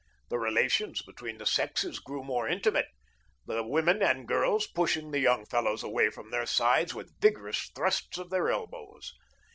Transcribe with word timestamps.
The 0.29 0.39
relations 0.39 1.03
between 1.03 1.37
the 1.37 1.45
sexes 1.45 1.99
grew 1.99 2.23
more 2.23 2.47
intimate, 2.47 2.87
the 3.45 3.61
women 3.61 4.01
and 4.01 4.27
girls 4.27 4.65
pushing 4.65 5.11
the 5.11 5.19
young 5.19 5.45
fellows 5.45 5.83
away 5.83 6.09
from 6.09 6.31
their 6.31 6.47
sides 6.47 6.95
with 6.95 7.21
vigorous 7.21 7.69
thrusts 7.75 8.17
of 8.17 8.31
their 8.31 8.49
elbows. 8.49 9.13